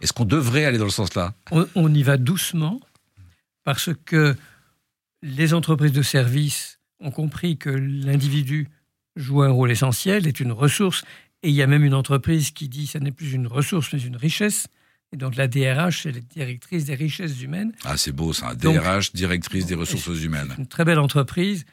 Est-ce 0.00 0.12
qu'on 0.12 0.24
devrait 0.24 0.64
aller 0.64 0.78
dans 0.78 0.84
le 0.84 0.90
sens-là? 0.90 1.34
On, 1.50 1.94
y 1.94 2.02
va 2.02 2.16
doucement 2.16 2.80
parce 3.64 3.90
que 4.04 4.36
les 5.22 5.54
entreprises 5.54 5.92
de 5.92 6.02
services 6.02 6.78
ont 7.00 7.10
compris 7.10 7.56
que 7.56 7.70
l'individu 7.70 8.68
joue 9.16 9.42
un 9.42 9.50
rôle 9.50 9.70
essentiel, 9.70 10.26
est 10.26 10.40
une 10.40 10.52
ressource, 10.52 11.02
et 11.42 11.48
il 11.48 11.54
y 11.54 11.62
a 11.62 11.66
même 11.66 11.84
une 11.84 11.94
entreprise 11.94 12.50
qui 12.50 12.68
dit 12.68 12.84
que 12.84 12.92
ce 12.92 12.98
n'est 12.98 13.12
plus 13.12 13.32
une 13.32 13.46
ressource 13.46 13.92
mais 13.92 14.00
une 14.00 14.16
richesse. 14.16 14.66
Et 15.16 15.18
donc 15.18 15.36
la 15.36 15.48
DRH, 15.48 16.02
c'est 16.02 16.12
la 16.12 16.20
directrice 16.20 16.84
des 16.84 16.94
richesses 16.94 17.40
humaines. 17.40 17.72
Ah, 17.84 17.96
c'est 17.96 18.12
beau 18.12 18.34
ça, 18.34 18.54
DRH, 18.54 19.14
directrice 19.14 19.64
des 19.64 19.74
ressources 19.74 20.22
humaines. 20.22 20.54
Une 20.58 20.66
très 20.66 20.84
belle 20.84 20.98
entreprise. 20.98 21.64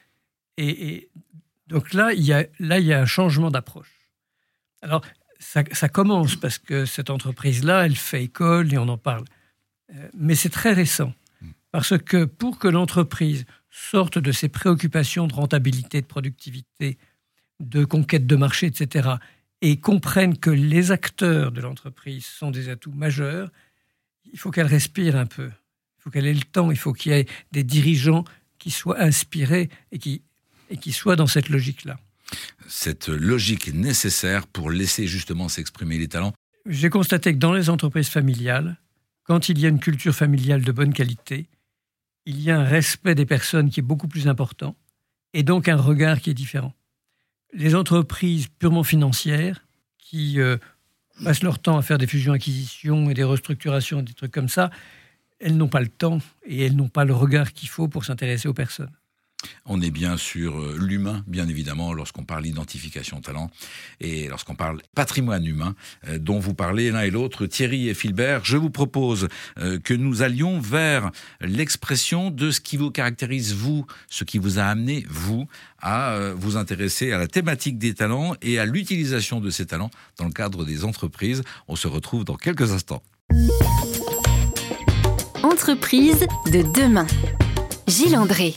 Et, 0.57 1.09
donc 1.67 1.93
là, 1.93 2.13
il 2.13 2.23
y 2.23 2.31
a, 2.31 2.45
là, 2.59 2.79
il 2.79 2.85
y 2.85 2.93
a 2.93 3.01
un 3.01 3.05
changement 3.05 3.51
d'approche. 3.51 3.91
Alors, 4.81 5.01
ça, 5.39 5.63
ça, 5.73 5.89
commence 5.89 6.37
parce 6.37 6.57
que 6.57 6.85
cette 6.85 7.09
entreprise-là, 7.09 7.85
elle 7.85 7.97
fait 7.97 8.23
école 8.23 8.73
et 8.73 8.77
on 8.77 8.87
en 8.87 8.97
parle. 8.97 9.25
Euh, 9.93 10.07
mais 10.17 10.35
c'est 10.35 10.49
très 10.49 10.71
récent. 10.71 11.13
Parce 11.71 11.97
que 11.97 12.23
pour 12.23 12.59
que 12.59 12.69
l'entreprise 12.69 13.45
sorte 13.69 14.19
de 14.19 14.31
ses 14.31 14.47
préoccupations 14.47 15.27
de 15.27 15.33
rentabilité, 15.33 15.99
de 15.99 16.05
productivité, 16.05 16.97
de 17.59 17.83
conquête 17.83 18.25
de 18.25 18.35
marché, 18.37 18.67
etc., 18.67 19.09
et 19.63 19.77
comprennent 19.77 20.37
que 20.37 20.49
les 20.49 20.91
acteurs 20.91 21.53
de 21.53 21.61
l'entreprise 21.61 22.25
sont 22.25 22.51
des 22.51 22.67
atouts 22.67 22.91
majeurs, 22.91 23.49
il 24.31 24.37
faut 24.37 24.51
qu'elle 24.51 24.67
respire 24.67 25.15
un 25.15 25.25
peu. 25.25 25.45
Il 25.45 26.01
faut 26.01 26.09
qu'elle 26.09 26.27
ait 26.27 26.33
le 26.33 26.41
temps. 26.41 26.69
Il 26.69 26.77
faut 26.77 26.91
qu'il 26.91 27.13
y 27.13 27.15
ait 27.15 27.27
des 27.53 27.63
dirigeants 27.63 28.25
qui 28.59 28.71
soient 28.71 28.99
inspirés 29.01 29.69
et 29.93 29.99
qui, 29.99 30.21
et 30.69 30.75
qui 30.75 30.91
soient 30.91 31.15
dans 31.15 31.27
cette 31.27 31.47
logique-là. 31.47 31.97
Cette 32.67 33.07
logique 33.07 33.73
nécessaire 33.73 34.47
pour 34.47 34.69
laisser 34.69 35.07
justement 35.07 35.47
s'exprimer 35.47 35.97
les 35.97 36.09
talents. 36.09 36.33
J'ai 36.65 36.89
constaté 36.89 37.31
que 37.31 37.39
dans 37.39 37.53
les 37.53 37.69
entreprises 37.69 38.09
familiales, 38.09 38.77
quand 39.23 39.47
il 39.47 39.59
y 39.59 39.65
a 39.65 39.69
une 39.69 39.79
culture 39.79 40.13
familiale 40.13 40.63
de 40.63 40.71
bonne 40.73 40.91
qualité, 40.91 41.47
il 42.25 42.41
y 42.41 42.51
a 42.51 42.59
un 42.59 42.65
respect 42.65 43.15
des 43.15 43.25
personnes 43.25 43.69
qui 43.69 43.79
est 43.79 43.83
beaucoup 43.83 44.09
plus 44.09 44.27
important 44.27 44.75
et 45.33 45.43
donc 45.43 45.69
un 45.69 45.77
regard 45.77 46.19
qui 46.19 46.31
est 46.31 46.33
différent 46.33 46.73
les 47.53 47.75
entreprises 47.75 48.47
purement 48.59 48.83
financières 48.83 49.65
qui 49.97 50.39
euh, 50.39 50.57
passent 51.23 51.43
leur 51.43 51.59
temps 51.59 51.77
à 51.77 51.81
faire 51.81 51.97
des 51.97 52.07
fusions-acquisitions 52.07 53.09
et 53.09 53.13
des 53.13 53.23
restructurations, 53.23 54.01
des 54.01 54.13
trucs 54.13 54.31
comme 54.31 54.49
ça, 54.49 54.69
elles 55.39 55.57
n'ont 55.57 55.67
pas 55.67 55.81
le 55.81 55.87
temps 55.87 56.19
et 56.45 56.65
elles 56.65 56.75
n'ont 56.75 56.89
pas 56.89 57.05
le 57.05 57.13
regard 57.13 57.53
qu'il 57.53 57.69
faut 57.69 57.87
pour 57.87 58.05
s'intéresser 58.05 58.47
aux 58.47 58.53
personnes. 58.53 58.91
On 59.65 59.81
est 59.81 59.91
bien 59.91 60.17
sur 60.17 60.59
euh, 60.59 60.77
l'humain, 60.79 61.23
bien 61.27 61.47
évidemment, 61.47 61.93
lorsqu'on 61.93 62.23
parle 62.23 62.43
d'identification 62.43 63.21
talent 63.21 63.49
et 63.99 64.27
lorsqu'on 64.27 64.55
parle 64.55 64.81
patrimoine 64.95 65.45
humain, 65.45 65.75
euh, 66.07 66.17
dont 66.17 66.39
vous 66.39 66.53
parlez 66.53 66.91
l'un 66.91 67.01
et 67.01 67.11
l'autre, 67.11 67.45
Thierry 67.45 67.89
et 67.89 67.93
Philbert. 67.93 68.43
Je 68.43 68.57
vous 68.57 68.69
propose 68.69 69.27
euh, 69.59 69.79
que 69.79 69.93
nous 69.93 70.21
allions 70.21 70.59
vers 70.59 71.11
l'expression 71.41 72.29
de 72.29 72.51
ce 72.51 72.59
qui 72.59 72.77
vous 72.77 72.91
caractérise, 72.91 73.53
vous, 73.53 73.85
ce 74.09 74.23
qui 74.23 74.37
vous 74.37 74.59
a 74.59 74.63
amené, 74.63 75.05
vous, 75.09 75.47
à 75.81 76.17
vous 76.35 76.55
intéresser 76.55 77.11
à 77.11 77.17
la 77.17 77.27
thématique 77.27 77.77
des 77.77 77.93
talents 77.93 78.35
et 78.41 78.57
à 78.57 78.65
l'utilisation 78.65 79.41
de 79.41 79.49
ces 79.49 79.65
talents 79.65 79.91
dans 80.17 80.25
le 80.25 80.31
cadre 80.31 80.63
des 80.63 80.85
entreprises. 80.85 81.43
On 81.67 81.75
se 81.75 81.87
retrouve 81.87 82.23
dans 82.23 82.35
quelques 82.35 82.71
instants. 82.71 83.03
Entreprise 85.43 86.25
de 86.47 86.61
demain. 86.73 87.07
Gilles 87.87 88.17
André. 88.17 88.55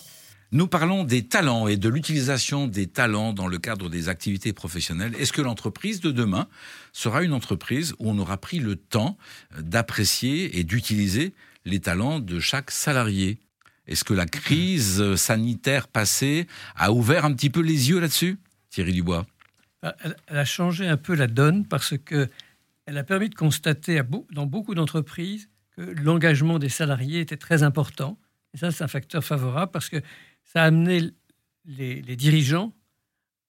Nous 0.52 0.68
parlons 0.68 1.02
des 1.02 1.26
talents 1.26 1.66
et 1.66 1.76
de 1.76 1.88
l'utilisation 1.88 2.68
des 2.68 2.86
talents 2.86 3.32
dans 3.32 3.48
le 3.48 3.58
cadre 3.58 3.90
des 3.90 4.08
activités 4.08 4.52
professionnelles. 4.52 5.12
Est-ce 5.18 5.32
que 5.32 5.42
l'entreprise 5.42 6.00
de 6.00 6.12
demain 6.12 6.46
sera 6.92 7.24
une 7.24 7.32
entreprise 7.32 7.94
où 7.98 8.08
on 8.10 8.18
aura 8.18 8.36
pris 8.36 8.60
le 8.60 8.76
temps 8.76 9.18
d'apprécier 9.58 10.56
et 10.58 10.62
d'utiliser 10.62 11.34
les 11.64 11.80
talents 11.80 12.20
de 12.20 12.38
chaque 12.38 12.70
salarié? 12.70 13.40
Est-ce 13.88 14.04
que 14.04 14.14
la 14.14 14.26
crise 14.26 15.16
sanitaire 15.16 15.88
passée 15.88 16.46
a 16.76 16.92
ouvert 16.92 17.24
un 17.24 17.32
petit 17.32 17.50
peu 17.50 17.60
les 17.60 17.90
yeux 17.90 17.98
là-dessus 17.98 18.38
Thierry 18.70 18.92
Dubois? 18.92 19.26
Ah, 19.82 19.96
elle 20.28 20.38
a 20.38 20.44
changé 20.44 20.86
un 20.86 20.96
peu 20.96 21.16
la 21.16 21.26
donne 21.26 21.66
parce 21.66 21.98
que 21.98 22.28
elle 22.86 22.98
a 22.98 23.02
permis 23.02 23.28
de 23.28 23.34
constater 23.34 24.00
dans 24.30 24.46
beaucoup 24.46 24.76
d'entreprises 24.76 25.48
que 25.76 25.82
l'engagement 25.82 26.60
des 26.60 26.68
salariés 26.68 27.18
était 27.18 27.36
très 27.36 27.64
important. 27.64 28.16
Et 28.54 28.58
ça, 28.58 28.70
c'est 28.70 28.84
un 28.84 28.88
facteur 28.88 29.24
favorable 29.24 29.72
parce 29.72 29.88
que 29.88 30.00
ça 30.46 30.62
a 30.62 30.66
amené 30.66 31.10
les, 31.66 32.16
dirigeants 32.16 32.72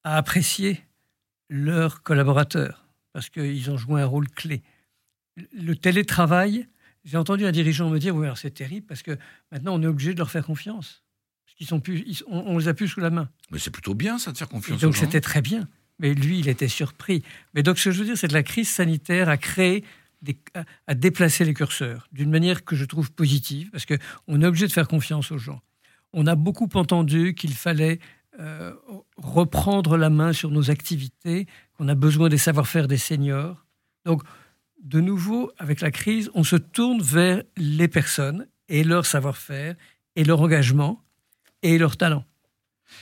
à 0.04 0.18
apprécier 0.18 0.82
leurs 1.50 2.04
collaborateurs 2.04 2.88
parce 3.14 3.30
qu'ils 3.30 3.72
ont 3.72 3.78
joué 3.78 4.02
un 4.02 4.06
rôle 4.06 4.28
clé. 4.30 4.62
Le 5.54 5.76
télétravail, 5.76 6.68
j'ai 7.06 7.18
entendu 7.18 7.46
un 7.46 7.52
dirigeant 7.52 7.90
me 7.90 8.00
dire 8.00 8.16
oui, 8.16 8.26
alors 8.26 8.38
c'est 8.38 8.52
terrible 8.52 8.86
parce 8.86 9.04
que 9.04 9.18
maintenant 9.52 9.76
on 9.76 9.84
est 9.84 9.88
obligé 9.88 10.14
de 10.14 10.18
leur 10.18 10.32
faire 10.32 10.46
confiance. 10.46 11.04
Parce 11.46 11.56
qu'ils 11.56 11.68
sont 11.68 11.80
plus, 11.80 12.24
on, 12.28 12.58
les 12.58 12.68
a 12.68 12.74
plus 12.74 12.88
sous 12.88 13.00
la 13.00 13.10
main. 13.10 13.30
Mais 13.52 13.60
c'est 13.60 13.72
plutôt 13.72 13.94
bien 13.94 14.18
ça 14.18 14.32
de 14.32 14.38
faire 14.38 14.50
confiance. 14.50 14.82
donc 14.82 14.98
c'était 14.98 15.22
très 15.22 15.42
bien. 15.42 15.68
Mais 16.00 16.14
lui, 16.14 16.40
il 16.40 16.48
était 16.48 16.68
surpris. 16.68 17.24
Mais 17.56 17.64
donc 17.64 17.80
ce 17.80 17.86
que 17.86 17.92
je 17.92 18.00
veux 18.00 18.06
dire, 18.06 18.18
c'est 18.18 18.28
que 18.28 18.34
la 18.34 18.44
crise 18.44 18.70
sanitaire 18.70 19.30
a 19.30 19.38
créé 19.38 19.84
à 20.88 20.96
déplacer 20.96 21.46
les 21.46 21.54
curseurs 21.54 22.08
d'une 22.12 22.30
manière 22.30 22.66
que 22.66 22.76
je 22.76 22.86
trouve 22.86 23.12
positive, 23.12 23.70
parce 23.72 23.86
qu'on 23.86 24.42
est 24.42 24.46
obligé 24.46 24.68
de 24.68 24.72
faire 24.72 24.88
confiance 24.88 25.32
aux 25.32 25.38
gens 25.38 25.62
on 26.14 26.28
a 26.28 26.36
beaucoup 26.36 26.70
entendu 26.74 27.34
qu'il 27.36 27.54
fallait 27.54 28.00
euh, 28.40 28.72
reprendre 29.18 29.98
la 29.98 30.10
main 30.10 30.32
sur 30.32 30.52
nos 30.52 30.70
activités, 30.70 31.48
qu'on 31.76 31.88
a 31.88 31.96
besoin 31.96 32.30
des 32.30 32.38
savoir-faire 32.38 32.88
des 32.88 32.98
seniors. 32.98 33.66
Donc, 34.06 34.22
de 34.84 35.02
nouveau, 35.02 35.52
avec 35.58 35.82
la 35.82 35.90
crise, 35.90 36.30
on 36.36 36.44
se 36.44 36.56
tourne 36.56 37.02
vers 37.02 37.42
les 37.58 37.88
personnes 37.88 38.48
et 38.70 38.84
leur 38.84 39.06
savoir-faire 39.06 39.76
et 40.16 40.24
leur 40.24 40.40
engagement 40.42 41.04
et 41.64 41.80
leur 41.80 41.98
talent. 41.98 42.26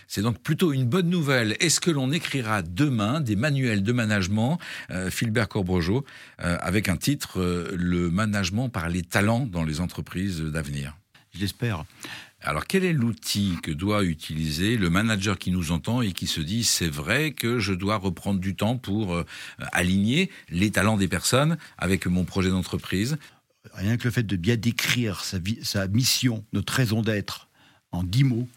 C'est 0.08 0.22
donc 0.22 0.42
plutôt 0.42 0.74
une 0.74 0.86
bonne 0.86 1.10
nouvelle. 1.10 1.58
Est-ce 1.60 1.80
que 1.80 1.92
l'on 1.92 2.12
écrira 2.12 2.62
demain 2.62 3.20
des 3.20 3.36
manuels 3.36 3.84
de 3.84 3.92
management, 3.92 4.58
euh, 4.90 5.12
Philbert 5.12 5.48
Corbrojo, 5.50 6.06
euh, 6.42 6.58
avec 6.62 6.90
un 6.90 6.98
titre 6.98 7.42
Le 7.76 8.10
management 8.10 8.70
par 8.70 8.90
les 8.90 9.04
talents 9.04 9.46
dans 9.46 9.64
les 9.64 9.82
entreprises 9.82 10.42
d'avenir? 10.42 10.98
Je 11.34 11.40
l'espère. 11.42 11.84
Alors 12.46 12.68
quel 12.68 12.84
est 12.84 12.94
l'outil 12.94 13.56
que 13.64 13.72
doit 13.72 14.04
utiliser 14.04 14.78
le 14.78 14.92
manager 14.92 15.40
qui 15.40 15.50
nous 15.50 15.72
entend 15.72 16.04
et 16.04 16.12
qui 16.12 16.28
se 16.28 16.42
dit 16.42 16.64
c'est 16.64 16.88
vrai 16.88 17.32
que 17.32 17.58
je 17.58 17.74
dois 17.74 17.98
reprendre 17.98 18.40
du 18.40 18.56
temps 18.56 18.78
pour 18.78 19.16
euh, 19.16 19.26
aligner 19.72 20.30
les 20.50 20.70
talents 20.70 20.96
des 20.96 21.08
personnes 21.08 21.58
avec 21.80 22.06
mon 22.06 22.24
projet 22.24 22.52
d'entreprise? 22.52 23.18
Rien 23.74 23.98
que 23.98 24.04
le 24.04 24.12
fait 24.12 24.24
de 24.24 24.36
bien 24.36 24.58
décrire 24.58 25.24
sa, 25.24 25.40
sa 25.64 25.88
mission, 25.88 26.46
notre 26.54 26.74
raison 26.74 27.02
d'être 27.02 27.50
en 27.92 28.04
dix 28.04 28.24
mots, 28.24 28.48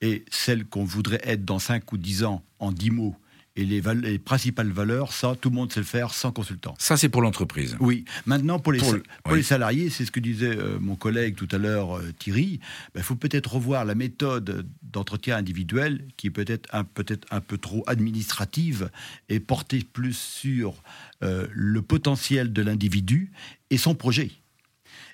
et 0.00 0.24
celle 0.28 0.64
qu'on 0.64 0.84
voudrait 0.84 1.20
être 1.22 1.44
dans 1.44 1.60
cinq 1.60 1.92
ou 1.92 1.98
dix 1.98 2.24
ans 2.24 2.42
en 2.58 2.72
dix 2.72 2.90
mots, 2.90 3.14
et 3.56 3.64
les, 3.64 4.18
principales 4.18 4.70
valeurs, 4.70 5.12
ça, 5.12 5.34
tout 5.40 5.48
le 5.48 5.56
monde 5.56 5.72
sait 5.72 5.80
le 5.80 5.86
faire 5.86 6.12
sans 6.12 6.30
consultant. 6.30 6.74
Ça, 6.78 6.96
c'est 6.96 7.08
pour 7.08 7.22
l'entreprise. 7.22 7.76
Oui. 7.80 8.04
Maintenant, 8.26 8.58
pour 8.58 8.72
les, 8.72 8.80
pour, 9.24 9.34
les 9.34 9.42
salariés, 9.42 9.88
c'est 9.88 10.04
ce 10.04 10.10
que 10.10 10.20
disait 10.20 10.56
euh, 10.56 10.78
mon 10.78 10.94
collègue 10.94 11.34
tout 11.36 11.48
à 11.50 11.58
l'heure, 11.58 11.96
euh, 11.96 12.12
Thierry, 12.18 12.44
il 12.44 12.60
ben, 12.94 13.02
faut 13.02 13.14
peut-être 13.14 13.54
revoir 13.54 13.84
la 13.84 13.94
méthode 13.94 14.66
d'entretien 14.82 15.36
individuel, 15.36 16.04
qui 16.16 16.26
est 16.26 16.30
peut-être 16.30 16.68
un, 16.74 16.84
peut 16.84 17.06
un 17.30 17.40
peu 17.40 17.56
trop 17.56 17.82
administrative, 17.86 18.90
et 19.28 19.40
porter 19.40 19.82
plus 19.90 20.16
sur 20.16 20.82
euh, 21.22 21.46
le 21.52 21.80
potentiel 21.80 22.52
de 22.52 22.62
l'individu 22.62 23.32
et 23.70 23.78
son 23.78 23.94
projet. 23.94 24.30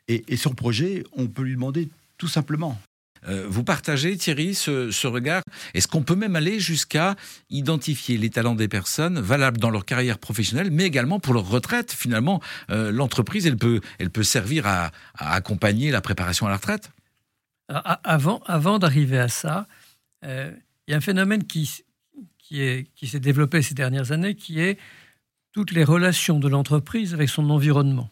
Et, 0.08 0.24
et 0.28 0.36
son 0.36 0.50
projet, 0.50 1.04
on 1.12 1.28
peut 1.28 1.42
lui 1.42 1.54
demander 1.54 1.88
tout 2.18 2.28
simplement 2.28 2.80
vous 3.24 3.62
partagez, 3.62 4.16
Thierry, 4.16 4.54
ce, 4.54 5.06
regard? 5.06 5.42
Est-ce 5.74 5.86
qu'on 5.86 6.02
peut 6.02 6.16
même 6.16 6.36
aller 6.36 6.58
jusqu'à 6.58 7.14
identifier 7.50 8.18
les 8.18 8.30
talents 8.30 8.54
des 8.54 8.68
personnes 8.68 9.20
valables 9.20 9.58
dans 9.58 9.70
leur 9.70 9.84
carrière 9.84 10.18
professionnelle, 10.18 10.70
mais 10.70 10.84
également 10.84 11.20
pour 11.20 11.34
leur 11.34 11.48
retraite 11.48 11.92
Finalement, 11.92 12.40
euh, 12.70 12.90
l'entreprise, 12.90 13.46
elle 13.46 13.56
peut, 13.56 13.80
elle 13.98 14.10
peut 14.10 14.22
servir 14.22 14.66
à, 14.66 14.90
accompagner 15.14 15.90
la 15.90 16.00
préparation 16.00 16.46
à 16.46 16.50
la 16.50 16.56
retraite? 16.56 16.90
Avant, 17.68 18.78
d'arriver 18.78 19.18
à 19.18 19.28
ça, 19.28 19.66
euh, 20.24 20.50
il 20.86 20.90
y 20.90 20.94
a 20.94 20.96
un 20.96 21.00
phénomène 21.00 21.44
qui, 21.44 21.84
qui 22.38 23.06
s'est 23.06 23.20
développé 23.20 23.62
ces 23.62 23.74
dernières 23.74 24.12
années, 24.12 24.34
qui 24.34 24.60
est 24.60 24.78
toutes 25.52 25.70
les 25.70 25.84
relations 25.84 26.38
de 26.38 26.48
l'entreprise 26.48 27.14
avec 27.14 27.28
son 27.28 27.48
environnement, 27.50 28.10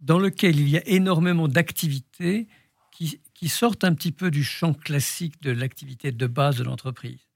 dans 0.00 0.18
lequel 0.18 0.58
il 0.60 0.68
y 0.68 0.76
a 0.76 0.86
énormément 0.86 1.48
d'activités 1.48 2.48
qui, 2.94 3.48
sortent 3.48 3.84
un 3.84 3.94
petit 3.94 4.12
peu 4.12 4.30
du 4.30 4.42
champ 4.42 4.72
classique 4.72 5.42
de 5.42 5.50
l'activité 5.50 6.12
de 6.12 6.26
base 6.26 6.56
de 6.56 6.64
l'entreprise 6.64 7.28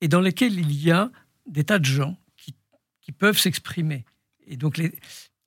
et 0.00 0.08
dans 0.08 0.20
lesquels 0.20 0.58
il 0.58 0.72
y 0.72 0.90
a 0.90 1.10
des 1.46 1.64
tas 1.64 1.78
de 1.78 1.84
gens 1.84 2.18
qui, 2.36 2.54
qui 3.00 3.12
peuvent 3.12 3.38
s'exprimer. 3.38 4.04
Et 4.46 4.56
donc 4.56 4.76
les, 4.76 4.92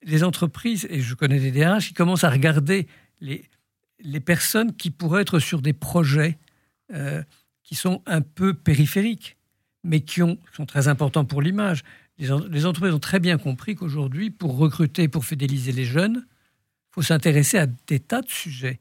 les, 0.04 0.24
entreprises, 0.24 0.88
et 0.90 1.02
je 1.02 1.16
connais 1.16 1.40
des 1.40 1.52
DRH, 1.52 1.90
qui 1.90 1.94
commencent 1.94 2.24
à 2.24 2.30
regarder 2.30 2.88
les, 3.20 3.50
les 4.00 4.20
personnes 4.20 4.76
qui 4.76 4.92
pourraient 4.92 5.24
être 5.24 5.40
sur 5.40 5.62
des 5.62 5.74
projets 5.74 6.38
euh, 6.94 7.22
qui 7.64 7.76
sont 7.76 8.02
un 8.06 8.22
peu 8.22 8.54
périphériques, 8.54 9.38
mais 9.84 10.02
qui, 10.02 10.22
ont, 10.22 10.38
sont 10.54 10.66
très 10.66 10.88
importants 10.88 11.26
pour 11.26 11.42
l'image. 11.42 11.84
Les, 12.18 12.28
les, 12.50 12.66
entreprises 12.66 12.94
ont 12.94 13.00
très 13.00 13.20
bien 13.20 13.38
compris 13.38 13.76
qu'aujourd'hui, 13.76 14.30
pour 14.30 14.58
recruter, 14.58 15.08
pour 15.08 15.26
fidéliser 15.26 15.72
les 15.72 15.86
jeunes, 15.86 16.26
il 16.26 16.94
faut 16.94 17.02
s'intéresser 17.02 17.58
à 17.58 17.68
des 17.68 18.00
tas 18.00 18.22
de 18.22 18.30
sujets. 18.30 18.80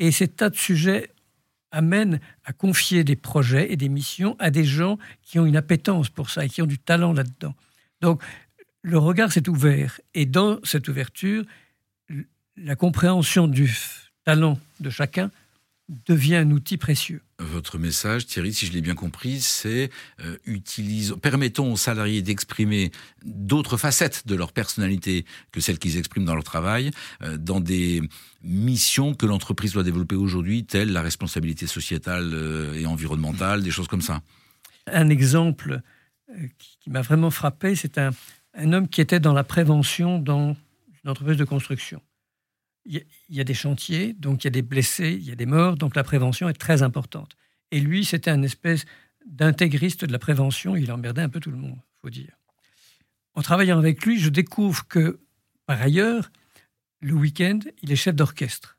Et 0.00 0.10
ces 0.10 0.26
tas 0.26 0.50
de 0.50 0.56
sujets 0.56 1.10
amènent 1.70 2.20
à 2.44 2.52
confier 2.52 3.04
des 3.04 3.14
projets 3.14 3.72
et 3.72 3.76
des 3.76 3.88
missions 3.88 4.34
à 4.40 4.50
des 4.50 4.64
gens 4.64 4.98
qui 5.22 5.38
ont 5.38 5.46
une 5.46 5.56
appétence 5.56 6.08
pour 6.08 6.30
ça 6.30 6.44
et 6.44 6.48
qui 6.48 6.62
ont 6.62 6.66
du 6.66 6.78
talent 6.78 7.12
là-dedans. 7.12 7.54
Donc, 8.00 8.22
le 8.82 8.98
regard 8.98 9.30
s'est 9.30 9.48
ouvert. 9.48 10.00
Et 10.14 10.26
dans 10.26 10.58
cette 10.64 10.88
ouverture, 10.88 11.44
la 12.56 12.74
compréhension 12.76 13.46
du 13.46 13.72
talent 14.24 14.58
de 14.80 14.90
chacun 14.90 15.30
devient 16.06 16.36
un 16.36 16.50
outil 16.52 16.76
précieux. 16.76 17.22
Votre 17.40 17.78
message, 17.78 18.26
Thierry, 18.26 18.52
si 18.52 18.66
je 18.66 18.72
l'ai 18.72 18.80
bien 18.80 18.94
compris, 18.94 19.40
c'est 19.40 19.90
euh, 20.24 20.36
permettons 21.20 21.72
aux 21.72 21.76
salariés 21.76 22.22
d'exprimer 22.22 22.92
d'autres 23.24 23.76
facettes 23.76 24.26
de 24.26 24.34
leur 24.36 24.52
personnalité 24.52 25.24
que 25.50 25.60
celles 25.60 25.78
qu'ils 25.78 25.98
expriment 25.98 26.24
dans 26.24 26.34
leur 26.34 26.44
travail, 26.44 26.92
euh, 27.22 27.36
dans 27.36 27.60
des 27.60 28.02
missions 28.42 29.14
que 29.14 29.26
l'entreprise 29.26 29.72
doit 29.72 29.82
développer 29.82 30.14
aujourd'hui, 30.14 30.64
telles 30.64 30.92
la 30.92 31.02
responsabilité 31.02 31.66
sociétale 31.66 32.30
euh, 32.32 32.74
et 32.74 32.86
environnementale, 32.86 33.62
des 33.62 33.70
choses 33.70 33.88
comme 33.88 34.02
ça. 34.02 34.22
Un 34.86 35.08
exemple 35.08 35.80
qui, 36.58 36.90
m'a 36.90 37.02
vraiment 37.02 37.30
frappé, 37.30 37.74
c'est 37.74 37.98
un, 37.98 38.10
un 38.54 38.72
homme 38.72 38.88
qui 38.88 39.00
était 39.00 39.20
dans 39.20 39.32
la 39.32 39.44
prévention 39.44 40.18
dans 40.18 40.56
une 41.02 41.10
entreprise 41.10 41.36
de 41.36 41.44
construction 41.44 42.00
il 42.90 43.36
y 43.36 43.40
a 43.40 43.44
des 43.44 43.54
chantiers, 43.54 44.14
donc 44.14 44.42
il 44.42 44.46
y 44.46 44.48
a 44.48 44.50
des 44.50 44.62
blessés, 44.62 45.12
il 45.12 45.24
y 45.24 45.30
a 45.30 45.36
des 45.36 45.46
morts, 45.46 45.76
donc 45.76 45.94
la 45.94 46.02
prévention 46.02 46.48
est 46.48 46.54
très 46.54 46.82
importante. 46.82 47.36
Et 47.70 47.78
lui, 47.78 48.04
c'était 48.04 48.30
un 48.30 48.42
espèce 48.42 48.84
d'intégriste 49.24 50.04
de 50.04 50.12
la 50.12 50.18
prévention, 50.18 50.74
il 50.74 50.90
emmerdait 50.90 51.22
un 51.22 51.28
peu 51.28 51.38
tout 51.38 51.52
le 51.52 51.56
monde, 51.56 51.78
faut 52.02 52.10
dire. 52.10 52.36
En 53.34 53.42
travaillant 53.42 53.78
avec 53.78 54.04
lui, 54.04 54.18
je 54.18 54.28
découvre 54.28 54.88
que, 54.88 55.20
par 55.66 55.80
ailleurs, 55.80 56.32
le 57.00 57.12
week-end, 57.12 57.60
il 57.82 57.92
est 57.92 57.96
chef 57.96 58.16
d'orchestre. 58.16 58.76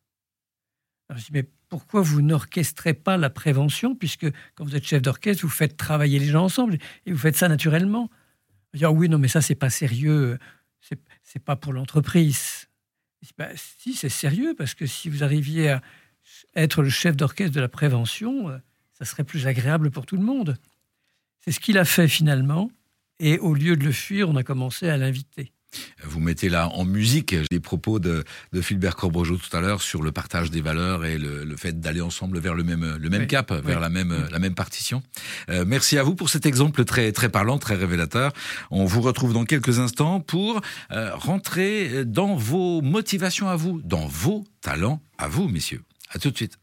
Alors 1.08 1.20
je 1.20 1.26
dis, 1.28 1.32
mais 1.32 1.50
pourquoi 1.70 2.02
vous 2.02 2.22
n'orchestrez 2.22 2.94
pas 2.94 3.16
la 3.16 3.30
prévention, 3.30 3.96
puisque 3.96 4.30
quand 4.56 4.66
vous 4.66 4.76
êtes 4.76 4.86
chef 4.86 5.02
d'orchestre, 5.02 5.44
vous 5.44 5.50
faites 5.50 5.78
travailler 5.78 6.20
les 6.20 6.28
gens 6.28 6.44
ensemble 6.44 6.78
et 7.06 7.14
vous 7.14 7.18
faites 7.18 7.38
ça 7.38 7.48
naturellement? 7.48 8.10
Dire 8.74 8.94
oui, 8.94 9.08
non, 9.08 9.20
mais 9.20 9.30
ça 9.30 9.42
c'est 9.42 9.56
pas 9.56 9.70
sérieux, 9.70 10.38
c'est 11.24 11.40
pas 11.40 11.56
pour 11.56 11.72
l'entreprise. 11.72 12.68
Si 13.56 13.94
c'est 13.94 14.10
sérieux, 14.10 14.54
parce 14.58 14.74
que 14.74 14.86
si 14.86 15.10
vous 15.10 15.24
arriviez 15.24 15.70
à 15.70 15.82
être 16.56 16.82
le 16.82 16.90
chef 16.90 17.16
d'orchestre 17.16 17.56
de 17.56 17.62
la 17.62 17.70
prévention, 17.70 18.50
euh, 18.50 18.58
ça 18.94 19.06
serait 19.06 19.24
plus 19.24 19.48
agréable 19.48 19.92
pour 19.92 20.06
tout 20.06 20.18
le 20.18 20.24
monde. 20.24 20.58
C'est 21.42 21.52
ce 21.52 21.60
qu'il 21.60 21.78
a 21.78 21.86
fait 21.86 22.08
finalement, 22.08 22.72
et 23.20 23.40
au 23.40 23.54
lieu 23.54 23.76
de 23.76 23.84
le 23.84 23.92
fuir, 23.92 24.30
on 24.30 24.36
a 24.36 24.44
commencé 24.44 24.90
à 24.90 24.98
l'inviter. 24.98 25.52
Vous 26.04 26.20
mettez 26.20 26.50
là 26.50 26.70
en 26.70 26.86
musique 26.86 27.36
les 27.52 27.60
propos 27.60 28.00
de, 28.00 28.24
de 28.54 28.62
Philbert 28.62 28.96
Corbregeau 28.96 29.38
tout 29.38 29.56
à 29.56 29.62
l'heure 29.62 29.82
sur 29.82 30.02
le 30.02 30.12
partage 30.12 30.52
des 30.52 30.62
valeurs 30.62 31.06
et 31.06 31.18
le, 31.18 31.56
fait 31.58 31.80
d'aller 31.80 32.02
ensemble 32.02 32.40
vers 32.40 32.56
le 32.56 32.64
même, 32.64 32.98
le 33.00 33.10
même 33.10 33.28
cap, 33.28 33.52
vers 33.52 33.80
la 33.80 33.90
même, 33.90 34.28
la 34.32 34.40
même 34.40 34.56
partition. 34.56 35.04
Euh, 35.50 35.64
merci 35.68 35.98
à 35.98 36.04
vous 36.04 36.16
pour 36.16 36.30
cet 36.30 36.46
exemple 36.46 36.86
très, 36.86 37.12
très 37.12 37.30
parlant, 37.30 37.58
très 37.58 37.76
révélateur. 37.76 38.32
On 38.72 38.86
vous 38.86 39.02
retrouve 39.02 39.34
dans 39.34 39.46
quelques 39.46 39.80
instants 39.80 40.20
pour 40.20 40.62
euh, 40.92 41.16
rentrer 41.16 42.06
dans 42.06 42.36
vos 42.36 42.82
motivations 42.82 43.48
à 43.48 43.56
vous, 43.56 43.82
dans 43.84 44.08
vos 44.08 44.44
talents 44.62 45.02
à 45.18 45.28
vous, 45.28 45.48
messieurs. 45.48 45.82
À 46.10 46.20
tout 46.20 46.32
de 46.32 46.36
suite. 46.36 46.61